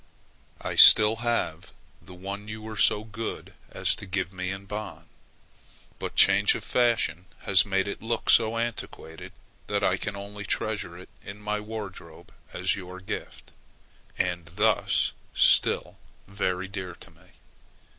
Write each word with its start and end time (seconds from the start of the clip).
I 0.61 0.73
still 0.73 1.17
have 1.17 1.71
the 2.01 2.15
one 2.15 2.47
you 2.47 2.59
were 2.63 2.75
so 2.75 3.03
good 3.03 3.53
as 3.69 3.93
to 3.97 4.07
give 4.07 4.33
me 4.33 4.49
in 4.49 4.65
Bonn; 4.65 5.05
but 5.99 6.15
change 6.15 6.55
of 6.55 6.63
fashion 6.63 7.25
has 7.41 7.67
made 7.67 7.87
it 7.87 8.01
look 8.01 8.27
so 8.27 8.57
antiquated, 8.57 9.31
that 9.67 9.83
I 9.83 9.97
can 9.97 10.15
only 10.15 10.43
treasure 10.43 10.97
it 10.97 11.09
in 11.23 11.39
my 11.39 11.59
wardrobe 11.59 12.33
as 12.51 12.75
your 12.75 12.99
gift, 12.99 13.51
and 14.17 14.47
thus 14.47 15.11
still 15.35 15.99
very 16.25 16.67
dear 16.67 16.95
to 16.95 17.11
me. 17.11 17.33